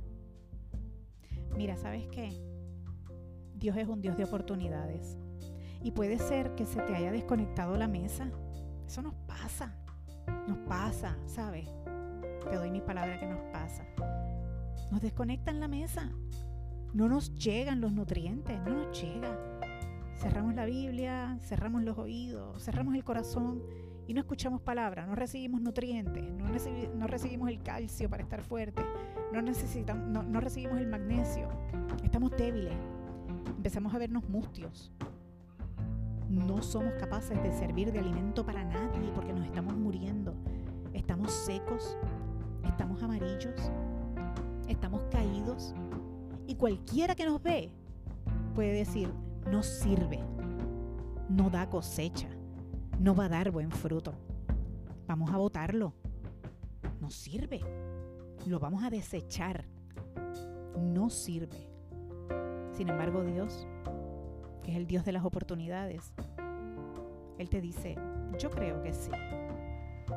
Mira, 1.56 1.78
¿sabes 1.78 2.06
qué? 2.08 2.28
Dios 3.54 3.74
es 3.78 3.88
un 3.88 4.02
Dios 4.02 4.18
de 4.18 4.24
oportunidades. 4.24 5.16
Y 5.82 5.92
puede 5.92 6.18
ser 6.18 6.54
que 6.56 6.66
se 6.66 6.82
te 6.82 6.94
haya 6.94 7.10
desconectado 7.10 7.78
la 7.78 7.88
mesa. 7.88 8.30
Eso 8.86 9.00
nos 9.00 9.14
pasa. 9.26 9.74
Nos 10.46 10.58
pasa, 10.68 11.16
¿sabes? 11.24 11.66
Te 12.50 12.56
doy 12.56 12.70
mi 12.70 12.80
palabra 12.80 13.18
que 13.18 13.26
nos 13.26 13.40
pasa. 13.52 13.84
Nos 14.90 15.00
desconectan 15.00 15.60
la 15.60 15.68
mesa. 15.68 16.10
No 16.92 17.08
nos 17.08 17.34
llegan 17.34 17.80
los 17.80 17.92
nutrientes, 17.92 18.60
no 18.60 18.74
nos 18.74 19.02
llega. 19.02 19.36
Cerramos 20.16 20.54
la 20.54 20.64
Biblia, 20.64 21.36
cerramos 21.40 21.82
los 21.82 21.98
oídos, 21.98 22.62
cerramos 22.62 22.94
el 22.94 23.02
corazón 23.02 23.62
y 24.06 24.14
no 24.14 24.20
escuchamos 24.20 24.60
palabras, 24.60 25.08
no 25.08 25.14
recibimos 25.14 25.60
nutrientes, 25.60 26.22
no, 26.94 27.06
recibimos 27.06 27.48
el 27.48 27.62
calcio 27.62 28.08
para 28.08 28.22
estar 28.22 28.42
fuertes, 28.42 28.84
no, 29.32 29.42
necesitamos, 29.42 30.24
no, 30.26 30.40
recibimos 30.40 30.78
el 30.78 30.86
magnesio, 30.86 31.48
estamos 32.02 32.30
débiles. 32.36 32.74
empezamos 33.56 33.94
a 33.94 33.98
vernos 33.98 34.28
mustios. 34.28 34.92
No 36.28 36.62
somos 36.62 36.94
capaces 36.94 37.42
de 37.42 37.52
servir 37.52 37.92
de 37.92 37.98
alimento 37.98 38.44
para 38.44 38.64
nadie 38.64 39.10
porque 39.14 39.32
nos 39.32 39.44
estamos 39.44 39.76
muriendo. 39.76 40.34
Estamos 40.92 41.30
secos, 41.32 41.96
estamos 42.66 43.02
amarillos, 43.02 43.70
estamos 44.68 45.04
caídos. 45.10 45.74
Y 46.46 46.56
cualquiera 46.56 47.14
que 47.14 47.24
nos 47.24 47.42
ve 47.42 47.70
puede 48.54 48.72
decir, 48.72 49.12
no 49.50 49.62
sirve, 49.62 50.20
no 51.28 51.50
da 51.50 51.68
cosecha, 51.68 52.28
no 52.98 53.14
va 53.14 53.26
a 53.26 53.28
dar 53.28 53.50
buen 53.50 53.70
fruto. 53.70 54.14
Vamos 55.06 55.30
a 55.30 55.36
botarlo. 55.36 55.92
No 57.00 57.10
sirve. 57.10 57.60
Lo 58.46 58.58
vamos 58.58 58.82
a 58.82 58.90
desechar. 58.90 59.66
No 60.78 61.10
sirve. 61.10 61.68
Sin 62.72 62.88
embargo, 62.88 63.22
Dios, 63.22 63.66
que 64.62 64.72
es 64.72 64.76
el 64.76 64.86
Dios 64.86 65.04
de 65.04 65.12
las 65.12 65.24
oportunidades, 65.24 66.14
Él 67.38 67.48
te 67.50 67.60
dice, 67.60 67.96
yo 68.38 68.50
creo 68.50 68.82
que 68.82 68.92
sí. 68.92 69.10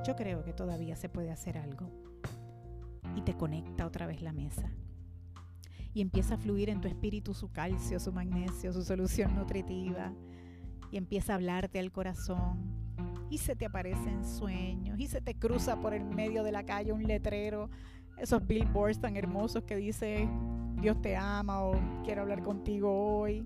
Yo 0.05 0.15
creo 0.15 0.43
que 0.43 0.53
todavía 0.53 0.95
se 0.95 1.09
puede 1.09 1.31
hacer 1.31 1.57
algo. 1.57 1.89
Te 3.27 3.35
conecta 3.35 3.85
otra 3.85 4.07
vez 4.07 4.21
la 4.21 4.31
mesa. 4.31 4.71
Y 5.93 5.99
empieza 5.99 6.35
a 6.35 6.37
fluir 6.37 6.69
en 6.69 6.79
tu 6.79 6.87
espíritu 6.87 7.33
su 7.33 7.51
calcio, 7.51 7.99
su 7.99 8.13
magnesio, 8.13 8.71
su 8.71 8.85
solución 8.85 9.35
nutritiva. 9.35 10.13
Y 10.91 10.95
empieza 10.95 11.33
a 11.33 11.35
hablarte 11.35 11.77
al 11.77 11.91
corazón. 11.91 12.57
Y 13.29 13.39
se 13.39 13.57
te 13.57 13.65
aparecen 13.65 14.23
sueños. 14.23 14.97
Y 14.97 15.07
se 15.07 15.19
te 15.19 15.35
cruza 15.35 15.81
por 15.81 15.93
el 15.93 16.05
medio 16.05 16.41
de 16.41 16.53
la 16.53 16.65
calle 16.65 16.93
un 16.93 17.03
letrero. 17.03 17.69
Esos 18.17 18.47
billboards 18.47 19.01
tan 19.01 19.17
hermosos 19.17 19.61
que 19.63 19.75
dice 19.75 20.29
Dios 20.79 21.01
te 21.01 21.17
ama 21.17 21.63
o 21.63 21.73
quiero 22.05 22.21
hablar 22.21 22.41
contigo 22.43 23.19
hoy. 23.19 23.45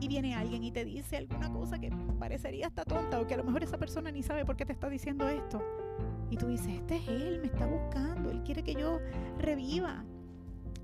Y 0.00 0.08
viene 0.08 0.34
alguien 0.34 0.64
y 0.64 0.72
te 0.72 0.84
dice 0.84 1.18
alguna 1.18 1.52
cosa 1.52 1.78
que 1.78 1.92
parecería 2.18 2.66
hasta 2.66 2.84
tonta 2.84 3.20
o 3.20 3.28
que 3.28 3.34
a 3.34 3.36
lo 3.36 3.44
mejor 3.44 3.62
esa 3.62 3.78
persona 3.78 4.10
ni 4.10 4.24
sabe 4.24 4.44
por 4.44 4.56
qué 4.56 4.66
te 4.66 4.72
está 4.72 4.88
diciendo 4.88 5.28
esto. 5.28 5.62
Y 6.30 6.36
tú 6.36 6.46
dices, 6.46 6.68
este 6.68 6.96
es 6.96 7.08
Él, 7.08 7.40
me 7.40 7.46
está 7.46 7.66
buscando, 7.66 8.30
Él 8.30 8.42
quiere 8.42 8.62
que 8.62 8.74
yo 8.74 8.98
reviva. 9.38 10.04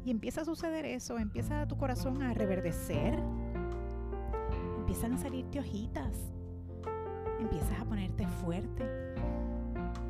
Y 0.05 0.11
empieza 0.11 0.43
a 0.43 0.45
suceder 0.45 0.85
eso, 0.85 1.19
empieza 1.19 1.67
tu 1.67 1.77
corazón 1.77 2.23
a 2.23 2.35
reverdecer, 2.35 3.19
empiezan 4.79 5.15
a 5.15 5.19
salirte 5.19 5.61
hojitas, 5.61 6.15
empiezas 7.41 7.81
a 7.81 7.85
ponerte 7.85 8.27
fuerte, 8.27 8.85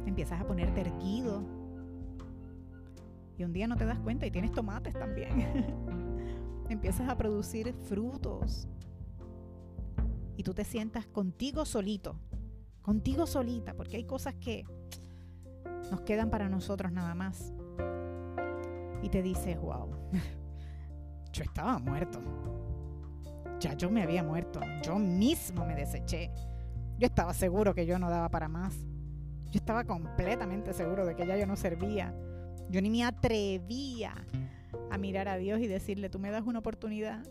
empiezas 0.06 0.40
a 0.40 0.46
ponerte 0.46 0.80
erguido. 0.80 1.42
Y 3.36 3.44
un 3.44 3.52
día 3.52 3.66
no 3.66 3.76
te 3.76 3.84
das 3.84 3.98
cuenta 4.00 4.26
y 4.26 4.30
tienes 4.30 4.52
tomates 4.52 4.94
también. 4.94 5.66
empiezas 6.68 7.08
a 7.08 7.16
producir 7.16 7.74
frutos. 7.74 8.68
Y 10.36 10.42
tú 10.42 10.54
te 10.54 10.64
sientas 10.64 11.06
contigo 11.06 11.64
solito, 11.64 12.18
contigo 12.82 13.26
solita, 13.26 13.74
porque 13.74 13.96
hay 13.96 14.04
cosas 14.04 14.34
que 14.34 14.64
nos 15.90 16.00
quedan 16.02 16.30
para 16.30 16.48
nosotros 16.48 16.92
nada 16.92 17.14
más 17.14 17.52
y 19.02 19.08
te 19.08 19.22
dices, 19.22 19.60
wow, 19.60 19.88
yo 21.32 21.44
estaba 21.44 21.78
muerto. 21.78 22.20
Ya 23.60 23.74
yo 23.74 23.90
me 23.90 24.02
había 24.02 24.22
muerto. 24.22 24.60
Yo 24.82 24.98
mismo 24.98 25.64
me 25.64 25.74
deseché. 25.74 26.30
Yo 26.98 27.06
estaba 27.06 27.34
seguro 27.34 27.74
que 27.74 27.86
yo 27.86 27.98
no 27.98 28.10
daba 28.10 28.28
para 28.28 28.48
más. 28.48 28.74
Yo 29.50 29.58
estaba 29.58 29.84
completamente 29.84 30.72
seguro 30.72 31.06
de 31.06 31.14
que 31.14 31.26
ya 31.26 31.36
yo 31.36 31.46
no 31.46 31.56
servía. 31.56 32.14
Yo 32.70 32.80
ni 32.80 32.90
me 32.90 33.04
atrevía 33.04 34.14
a 34.90 34.98
mirar 34.98 35.28
a 35.28 35.36
Dios 35.36 35.60
y 35.60 35.66
decirle, 35.66 36.08
tú 36.08 36.18
me 36.18 36.30
das 36.30 36.44
una 36.44 36.60
oportunidad. 36.60 37.22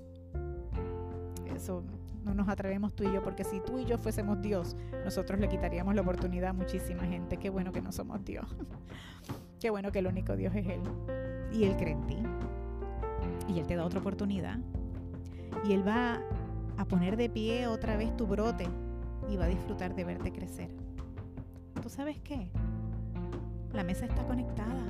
Eso 1.56 1.84
no 2.24 2.34
nos 2.34 2.48
atrevemos 2.50 2.96
tú 2.96 3.04
y 3.04 3.14
yo, 3.14 3.24
porque 3.24 3.44
si 3.44 3.60
tú 3.60 3.80
y 3.80 3.86
yo 3.86 3.98
fuésemos 3.98 4.42
Dios, 4.42 4.76
nosotros 5.04 5.40
le 5.40 5.50
quitaríamos 5.50 5.96
la 5.96 6.02
oportunidad 6.02 6.50
a 6.50 6.54
muchísima 6.54 7.04
gente. 7.04 7.38
Qué 7.38 7.50
bueno 7.50 7.72
que 7.72 7.82
no 7.82 7.92
somos 7.92 8.24
Dios. 8.24 8.46
Qué 9.60 9.70
bueno 9.70 9.92
que 9.92 10.00
el 10.00 10.08
único 10.08 10.36
Dios 10.36 10.54
es 10.56 10.68
Él 10.68 10.82
y 11.54 11.64
Él 11.64 11.76
cree 11.78 11.92
en 11.92 12.08
ti. 12.08 12.18
Y 13.48 13.60
Él 13.60 13.68
te 13.68 13.76
da 13.76 13.86
otra 13.86 14.00
oportunidad. 14.00 14.58
Y 15.64 15.74
Él 15.74 15.88
va 15.88 16.22
a 16.78 16.86
poner 16.86 17.16
de 17.18 17.30
pie 17.30 17.68
otra 17.68 17.96
vez 17.96 18.16
tu 18.18 18.28
brote 18.28 18.68
y 19.30 19.38
va 19.38 19.46
a 19.46 19.48
disfrutar 19.48 19.96
de 19.96 20.04
verte 20.04 20.32
crecer. 20.32 20.70
¿Tú 21.82 21.90
sabes 21.90 22.18
qué? 22.20 22.50
La 23.72 23.84
mesa 23.84 24.06
está 24.06 24.26
conectada. 24.26 24.84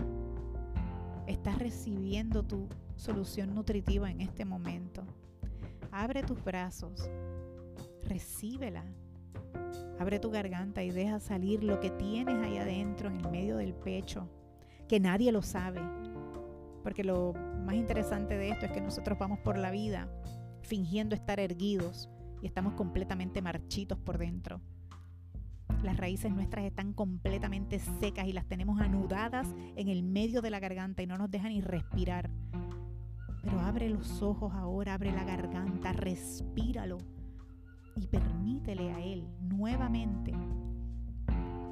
Estás 1.27 1.57
recibiendo 1.59 2.43
tu 2.43 2.67
solución 2.95 3.53
nutritiva 3.55 4.09
en 4.11 4.21
este 4.21 4.45
momento. 4.45 5.03
Abre 5.91 6.23
tus 6.23 6.43
brazos, 6.43 7.09
recíbela. 8.07 8.83
Abre 9.99 10.19
tu 10.19 10.31
garganta 10.31 10.83
y 10.83 10.91
deja 10.91 11.19
salir 11.19 11.63
lo 11.63 11.79
que 11.79 11.89
tienes 11.91 12.35
ahí 12.43 12.57
adentro 12.57 13.09
en 13.09 13.17
el 13.17 13.31
medio 13.31 13.57
del 13.57 13.73
pecho, 13.73 14.29
que 14.87 14.99
nadie 14.99 15.31
lo 15.31 15.41
sabe, 15.41 15.81
porque 16.83 17.03
lo 17.03 17.33
más 17.65 17.75
interesante 17.75 18.37
de 18.37 18.49
esto 18.49 18.65
es 18.65 18.71
que 18.71 18.81
nosotros 18.81 19.17
vamos 19.17 19.39
por 19.39 19.57
la 19.57 19.71
vida 19.71 20.09
fingiendo 20.61 21.15
estar 21.15 21.39
erguidos 21.39 22.09
y 22.41 22.47
estamos 22.47 22.73
completamente 22.73 23.41
marchitos 23.41 23.97
por 23.99 24.17
dentro. 24.17 24.61
Las 25.81 25.97
raíces 25.97 26.31
nuestras 26.31 26.65
están 26.65 26.93
completamente 26.93 27.79
secas 27.79 28.27
y 28.27 28.33
las 28.33 28.45
tenemos 28.45 28.79
anudadas 28.79 29.47
en 29.75 29.89
el 29.89 30.03
medio 30.03 30.41
de 30.41 30.49
la 30.49 30.59
garganta 30.59 31.01
y 31.03 31.07
no 31.07 31.17
nos 31.17 31.29
dejan 31.29 31.49
ni 31.49 31.61
respirar. 31.61 32.29
Pero 33.43 33.59
abre 33.59 33.89
los 33.89 34.21
ojos 34.21 34.53
ahora, 34.53 34.93
abre 34.93 35.11
la 35.11 35.25
garganta, 35.25 35.91
respíralo 35.91 36.97
y 37.95 38.07
permítele 38.07 38.91
a 38.91 38.99
Él 38.99 39.27
nuevamente 39.41 40.33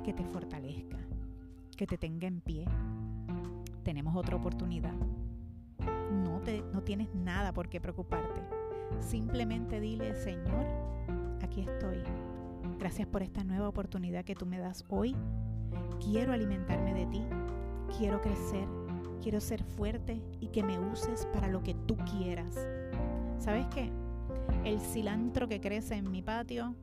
que 0.04 0.14
te 0.14 0.24
fortalezca, 0.26 0.98
que 1.76 1.88
te 1.88 1.98
tenga 1.98 2.28
en 2.28 2.42
pie, 2.42 2.66
tenemos 3.84 4.16
otra 4.16 4.36
oportunidad. 4.36 4.94
No, 6.24 6.40
te, 6.42 6.64
no 6.74 6.82
tienes 6.82 7.14
nada 7.16 7.54
por 7.54 7.70
qué 7.70 7.80
preocuparte. 7.80 8.42
Simplemente 9.00 9.80
dile, 9.80 10.16
Señor, 10.16 10.66
aquí 11.42 11.62
estoy. 11.62 12.04
Gracias 12.80 13.08
por 13.08 13.22
esta 13.22 13.44
nueva 13.44 13.70
oportunidad 13.70 14.26
que 14.26 14.36
tú 14.36 14.46
me 14.46 14.60
das 14.60 14.86
hoy. 14.90 15.16
Quiero 16.00 16.34
alimentarme 16.34 16.94
de 16.94 17.06
ti. 17.08 17.22
Quiero 17.98 18.22
crecer. 18.22 18.68
Quiero 19.22 19.40
ser 19.40 19.64
fuerte 19.64 20.22
y 20.40 20.48
que 20.48 20.64
me 20.64 20.80
uses 20.80 21.28
para 21.34 21.48
lo 21.48 21.62
que 21.62 21.74
tú 21.74 21.96
quieras. 21.98 22.56
¿Sabes 23.40 23.68
qué? 23.68 23.92
El 24.64 24.80
cilantro 24.80 25.48
que 25.48 25.60
crece 25.60 25.96
en 25.96 26.12
mi 26.12 26.22
patio 26.22 26.76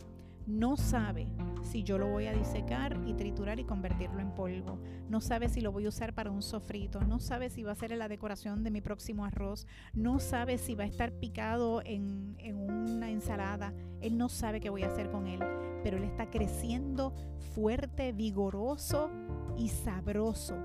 no 0.47 0.77
sabe 0.79 1.29
si 1.63 1.83
yo 1.83 1.99
lo 1.99 2.09
voy 2.09 2.27
a 2.27 2.33
disecar 2.33 2.99
y 3.07 3.13
triturar 3.13 3.61
y 3.61 3.65
convertirlo 3.65 4.21
en 4.21 4.35
polvo. 4.35 4.79
No 5.09 5.21
sabe 5.21 5.49
si 5.51 5.61
lo 5.61 5.73
voy 5.73 5.85
a 5.85 5.91
usar 5.91 6.15
para 6.15 6.31
un 6.31 6.41
sofrito. 6.41 7.01
No 7.03 7.21
sabe 7.21 7.51
si 7.51 7.63
va 7.63 7.73
a 7.73 7.77
ser 7.77 7.91
la 7.91 8.09
decoración 8.09 8.65
de 8.65 8.71
mi 8.71 8.81
próximo 8.81 9.27
arroz. 9.27 9.67
No 9.93 10.19
sabe 10.19 10.57
si 10.57 10.75
va 10.75 10.85
a 10.85 10.87
estar 10.87 11.13
picado 11.13 11.83
en, 11.85 12.35
en 12.39 12.57
una 12.57 13.11
ensalada. 13.11 13.75
Él 14.01 14.17
no 14.17 14.31
sabe 14.31 14.61
qué 14.61 14.71
voy 14.71 14.85
a 14.85 14.89
hacer 14.89 15.11
con 15.11 15.27
él. 15.27 15.41
Pero 15.83 15.99
él 15.99 16.05
está 16.05 16.31
creciendo 16.31 17.13
fuerte, 17.55 18.13
vigoroso 18.13 19.11
y 19.59 19.69
sabroso 19.69 20.57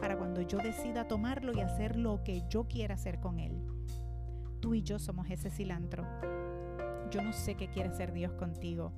para 0.00 0.16
cuando 0.16 0.42
yo 0.42 0.58
decida 0.58 1.06
tomarlo 1.06 1.52
y 1.52 1.60
hacer 1.60 1.96
lo 1.96 2.22
que 2.24 2.42
yo 2.48 2.64
quiera 2.68 2.94
hacer 2.94 3.20
con 3.20 3.38
él. 3.38 3.71
Tú 4.62 4.74
y 4.74 4.82
yo 4.84 5.00
somos 5.00 5.28
ese 5.28 5.50
cilantro. 5.50 6.06
Yo 7.10 7.20
no 7.20 7.32
sé 7.32 7.56
qué 7.56 7.68
quiere 7.68 7.88
hacer 7.88 8.12
Dios 8.12 8.32
contigo 8.34 8.92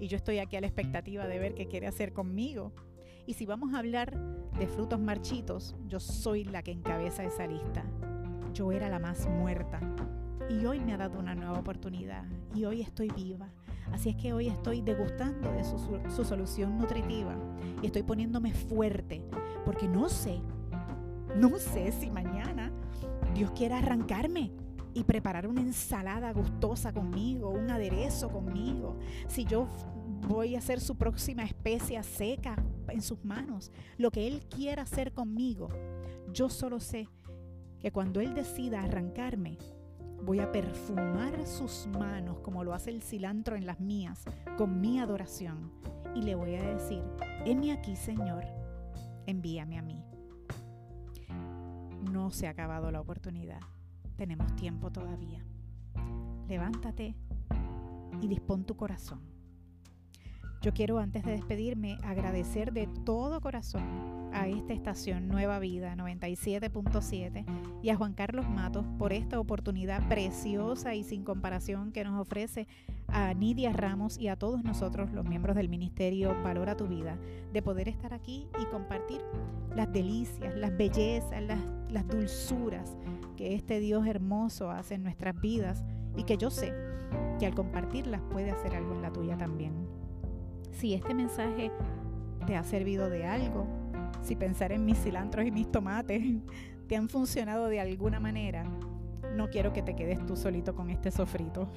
y 0.00 0.08
yo 0.08 0.16
estoy 0.16 0.40
aquí 0.40 0.56
a 0.56 0.60
la 0.60 0.66
expectativa 0.66 1.24
de 1.28 1.38
ver 1.38 1.54
qué 1.54 1.68
quiere 1.68 1.86
hacer 1.86 2.12
conmigo. 2.12 2.72
Y 3.24 3.34
si 3.34 3.46
vamos 3.46 3.72
a 3.72 3.78
hablar 3.78 4.18
de 4.58 4.66
frutos 4.66 4.98
marchitos, 4.98 5.76
yo 5.86 6.00
soy 6.00 6.42
la 6.42 6.64
que 6.64 6.72
encabeza 6.72 7.22
esa 7.22 7.46
lista. 7.46 7.84
Yo 8.52 8.72
era 8.72 8.88
la 8.88 8.98
más 8.98 9.28
muerta 9.28 9.78
y 10.50 10.66
hoy 10.66 10.80
me 10.80 10.92
ha 10.92 10.96
dado 10.96 11.20
una 11.20 11.36
nueva 11.36 11.60
oportunidad 11.60 12.24
y 12.52 12.64
hoy 12.64 12.80
estoy 12.80 13.08
viva. 13.10 13.48
Así 13.92 14.08
es 14.08 14.16
que 14.16 14.32
hoy 14.32 14.48
estoy 14.48 14.82
degustando 14.82 15.52
de 15.52 15.62
su, 15.62 15.78
su, 16.08 16.24
solución 16.24 16.76
nutritiva 16.76 17.36
y 17.80 17.86
estoy 17.86 18.02
poniéndome 18.02 18.52
fuerte 18.52 19.22
porque 19.64 19.86
no 19.86 20.08
sé, 20.08 20.40
no 21.36 21.56
sé 21.58 21.92
si 21.92 22.10
mañana 22.10 22.72
Dios 23.32 23.52
quiera 23.52 23.78
arrancarme 23.78 24.50
y 24.94 25.02
preparar 25.02 25.46
una 25.48 25.60
ensalada 25.60 26.32
gustosa 26.32 26.92
conmigo, 26.92 27.50
un 27.50 27.70
aderezo 27.70 28.30
conmigo. 28.30 28.96
Si 29.26 29.44
yo 29.44 29.66
voy 30.28 30.54
a 30.54 30.60
ser 30.60 30.80
su 30.80 30.96
próxima 30.96 31.44
especia 31.44 32.02
seca 32.02 32.56
en 32.88 33.02
sus 33.02 33.24
manos, 33.24 33.72
lo 33.98 34.10
que 34.10 34.26
Él 34.28 34.46
quiera 34.48 34.82
hacer 34.82 35.12
conmigo, 35.12 35.68
yo 36.32 36.48
solo 36.48 36.78
sé 36.78 37.08
que 37.80 37.90
cuando 37.90 38.20
Él 38.20 38.34
decida 38.34 38.82
arrancarme, 38.82 39.58
voy 40.22 40.38
a 40.38 40.52
perfumar 40.52 41.44
sus 41.46 41.88
manos 41.88 42.38
como 42.38 42.62
lo 42.62 42.72
hace 42.72 42.90
el 42.90 43.02
cilantro 43.02 43.56
en 43.56 43.66
las 43.66 43.80
mías, 43.80 44.22
con 44.56 44.80
mi 44.80 45.00
adoración. 45.00 45.72
Y 46.14 46.22
le 46.22 46.36
voy 46.36 46.54
a 46.54 46.62
decir, 46.62 47.02
heme 47.44 47.72
aquí 47.72 47.96
Señor, 47.96 48.44
envíame 49.26 49.76
a 49.76 49.82
mí. 49.82 50.04
No 52.12 52.30
se 52.30 52.46
ha 52.46 52.50
acabado 52.50 52.92
la 52.92 53.00
oportunidad 53.00 53.60
tenemos 54.16 54.54
tiempo 54.56 54.90
todavía. 54.90 55.44
levántate 56.48 57.14
y 58.20 58.28
dispón 58.28 58.64
tu 58.64 58.76
corazón. 58.76 59.20
Yo 60.62 60.72
quiero 60.72 60.98
antes 60.98 61.24
de 61.24 61.32
despedirme 61.32 61.98
agradecer 62.02 62.72
de 62.72 62.86
todo 63.04 63.40
corazón 63.40 64.30
a 64.32 64.48
esta 64.48 64.72
estación 64.72 65.28
Nueva 65.28 65.58
Vida 65.58 65.94
97.7 65.94 67.44
y 67.82 67.90
a 67.90 67.96
Juan 67.96 68.14
Carlos 68.14 68.48
Matos 68.48 68.86
por 68.98 69.12
esta 69.12 69.38
oportunidad 69.38 70.08
preciosa 70.08 70.94
y 70.94 71.04
sin 71.04 71.22
comparación 71.22 71.92
que 71.92 72.02
nos 72.02 72.18
ofrece 72.18 72.66
a 73.14 73.32
Nidia 73.32 73.72
Ramos 73.72 74.18
y 74.18 74.26
a 74.26 74.36
todos 74.36 74.64
nosotros 74.64 75.12
los 75.12 75.24
miembros 75.24 75.54
del 75.54 75.68
Ministerio 75.68 76.34
Valora 76.42 76.76
tu 76.76 76.88
Vida 76.88 77.16
de 77.52 77.62
poder 77.62 77.88
estar 77.88 78.12
aquí 78.12 78.48
y 78.60 78.64
compartir 78.66 79.20
las 79.72 79.90
delicias, 79.92 80.56
las 80.56 80.76
bellezas, 80.76 81.40
las, 81.40 82.08
dulzuras 82.08 82.96
que 83.36 83.54
este 83.54 83.78
Dios 83.78 84.04
hermoso 84.08 84.68
hace 84.72 84.94
en 84.94 85.04
nuestras 85.04 85.40
vidas 85.40 85.84
y 86.16 86.24
que 86.24 86.36
yo 86.36 86.50
sé 86.50 86.74
que 87.38 87.46
al 87.46 87.54
compartirlas 87.54 88.20
puede 88.32 88.50
hacer 88.50 88.74
algo 88.74 88.94
en 88.94 89.02
la 89.02 89.12
tuya 89.12 89.38
también. 89.38 89.72
Si 90.72 90.92
este 90.92 91.14
mensaje 91.14 91.70
te 92.48 92.56
ha 92.56 92.64
servido 92.64 93.10
de 93.10 93.26
algo, 93.26 93.68
si 94.22 94.34
pensar 94.34 94.72
en 94.72 94.84
mis 94.84 94.98
cilantros 94.98 95.46
y 95.46 95.52
mis 95.52 95.70
tomates 95.70 96.20
te 96.88 96.96
han 96.96 97.08
funcionado 97.08 97.68
de 97.68 97.78
alguna 97.78 98.18
manera, 98.18 98.66
no 99.34 99.50
quiero 99.50 99.72
que 99.72 99.82
te 99.82 99.94
quedes 99.94 100.24
tú 100.26 100.36
solito 100.36 100.74
con 100.74 100.90
este 100.90 101.10
sofrito. 101.10 101.68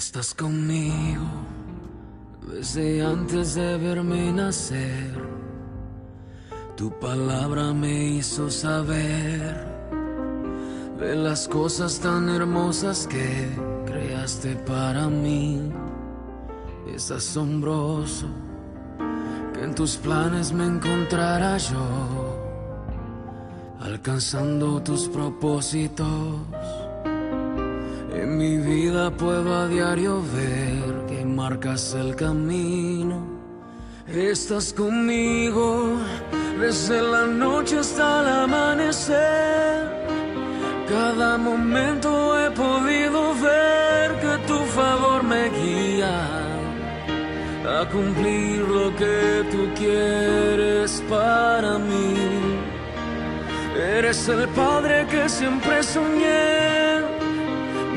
Estás 0.02 0.34
conmigo 0.34 1.28
desde 2.48 3.02
antes 3.02 3.54
de 3.54 3.76
verme 3.76 4.32
nacer. 4.32 5.14
Tu 6.76 6.90
palabra 6.98 7.72
me 7.72 8.16
hizo 8.16 8.50
saber 8.50 9.81
de 10.98 11.16
las 11.16 11.48
cosas 11.48 11.98
tan 12.00 12.28
hermosas 12.28 13.06
que 13.06 13.48
creaste 13.86 14.56
para 14.56 15.08
mí. 15.08 15.70
Es 16.94 17.10
asombroso 17.10 18.26
que 19.54 19.62
en 19.62 19.74
tus 19.74 19.96
planes 19.96 20.52
me 20.52 20.66
encontrara 20.66 21.56
yo, 21.58 22.36
alcanzando 23.80 24.82
tus 24.82 25.08
propósitos. 25.08 26.06
En 28.14 28.36
mi 28.36 28.58
vida 28.58 29.10
puedo 29.10 29.54
a 29.54 29.68
diario 29.68 30.22
ver 30.34 31.06
que 31.06 31.24
marcas 31.24 31.94
el 31.94 32.14
camino. 32.14 33.32
Estás 34.06 34.72
conmigo 34.72 35.96
desde 36.60 37.00
la 37.00 37.26
noche 37.26 37.78
hasta 37.78 38.20
el 38.20 38.28
amanecer 38.44 40.01
cada 40.92 41.38
momento 41.38 42.10
he 42.38 42.50
podido 42.50 43.20
ver 43.48 44.06
que 44.22 44.34
tu 44.46 44.58
favor 44.78 45.22
me 45.22 45.44
guía 45.60 46.16
a 47.78 47.88
cumplir 47.94 48.58
lo 48.76 48.94
que 49.00 49.44
tú 49.52 49.62
quieres 49.80 51.02
para 51.08 51.78
mí. 51.78 52.14
Eres 53.96 54.28
el 54.28 54.46
Padre 54.48 55.06
que 55.12 55.28
siempre 55.30 55.82
soñé, 55.82 57.00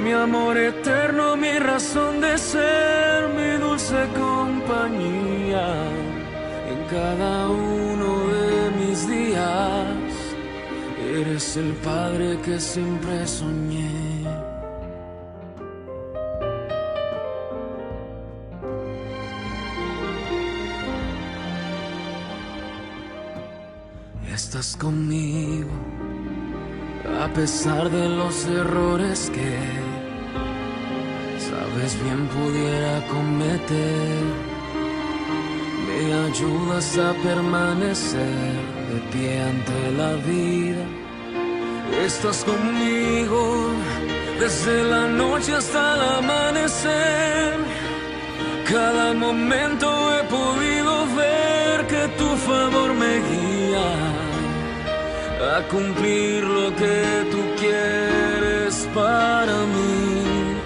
mi 0.03 0.13
amor 0.13 0.57
eterno, 0.57 1.35
mi 1.35 1.59
razón 1.59 2.21
de 2.21 2.37
ser, 2.37 3.27
mi 3.37 3.51
dulce 3.65 3.99
compañía 4.25 5.67
en 6.71 6.79
cada 6.95 7.49
uno 7.49 8.09
de 8.35 8.71
mis 8.79 9.07
días. 9.07 9.94
Eres 11.35 11.57
el 11.57 11.73
padre 11.83 12.39
que 12.45 12.57
siempre 12.61 13.27
soñé. 13.27 14.23
Estás 24.33 24.77
conmigo 24.77 25.71
a 27.21 27.27
pesar 27.33 27.89
de 27.89 28.07
los 28.07 28.45
errores 28.45 29.29
que 29.35 29.51
sabes 31.49 32.01
bien 32.01 32.29
pudiera 32.29 33.05
cometer. 33.07 34.23
Me 35.85 36.13
ayudas 36.29 36.97
a 36.97 37.11
permanecer 37.21 38.55
de 38.89 38.99
pie 39.11 39.41
ante 39.41 39.91
la 39.97 40.13
vida 40.13 41.04
Estás 41.93 42.43
conmigo 42.43 43.69
desde 44.39 44.83
la 44.83 45.07
noche 45.07 45.53
hasta 45.53 45.95
el 45.95 46.01
amanecer. 46.19 47.53
Cada 48.69 49.13
momento 49.13 49.87
he 50.15 50.23
podido 50.23 51.05
ver 51.15 51.87
que 51.87 52.07
tu 52.17 52.29
favor 52.37 52.93
me 52.93 53.13
guía 53.29 53.87
a 55.55 55.61
cumplir 55.69 56.43
lo 56.43 56.75
que 56.75 57.27
tú 57.31 57.41
quieres 57.59 58.87
para 58.93 59.57
mí. 59.73 60.57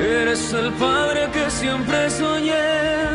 Eres 0.00 0.52
el 0.52 0.72
Padre 0.72 1.28
que 1.32 1.50
siempre 1.50 2.10
soñé, 2.10 3.08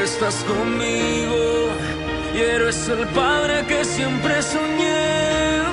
estás 0.03 0.43
conmigo 0.43 1.69
y 2.35 2.37
eres 2.39 2.87
el 2.89 3.07
Padre 3.07 3.65
que 3.67 3.83
siempre 3.83 4.41
soñé. 4.41 5.63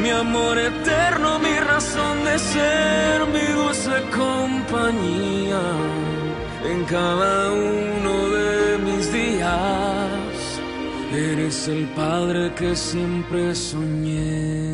Mi 0.00 0.10
amor 0.10 0.58
eterno, 0.58 1.38
mi 1.38 1.54
razón 1.58 2.24
de 2.24 2.38
ser, 2.38 3.26
mi 3.34 3.46
dulce 3.60 4.02
compañía 4.16 5.62
en 6.70 6.84
cada 6.84 7.52
uno 7.52 8.28
de 8.30 8.78
mis 8.78 9.12
días. 9.12 10.60
Eres 11.12 11.68
el 11.68 11.84
Padre 11.88 12.52
que 12.54 12.74
siempre 12.74 13.54
soñé. 13.54 14.73